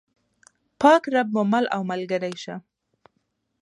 [0.81, 2.55] پاک رب مو مل او ملګری شه.